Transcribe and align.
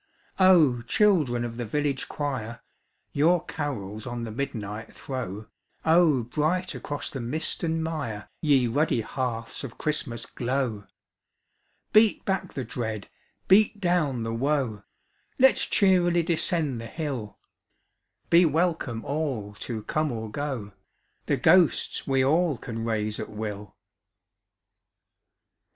Oh, 0.39 0.81
children 0.81 1.45
of 1.45 1.57
the 1.57 1.63
village 1.63 2.07
choir, 2.09 2.61
Your 3.13 3.45
carols 3.45 4.07
on 4.07 4.23
the 4.23 4.31
midnight 4.31 4.91
throw, 4.91 5.45
Oh 5.85 6.23
bright 6.23 6.73
across 6.73 7.11
the 7.11 7.21
mist 7.21 7.61
and 7.63 7.83
mire 7.83 8.27
Ye 8.41 8.65
ruddy 8.65 9.01
hearths 9.01 9.63
of 9.63 9.77
Christmas 9.77 10.25
glow! 10.25 10.85
Beat 11.93 12.25
back 12.25 12.55
the 12.55 12.63
dread, 12.65 13.09
beat 13.47 13.79
down 13.79 14.23
the 14.23 14.33
woe, 14.33 14.81
LetŌĆÖs 15.39 15.69
cheerily 15.69 16.23
descend 16.23 16.81
the 16.81 16.87
hill; 16.87 17.37
Be 18.31 18.43
welcome 18.43 19.05
all, 19.05 19.53
to 19.59 19.83
come 19.83 20.11
or 20.11 20.31
go, 20.31 20.73
The 21.27 21.37
ghosts 21.37 22.07
we 22.07 22.25
all 22.25 22.57
can 22.57 22.83
raise 22.83 23.19
at 23.19 23.29
will! 23.29 23.75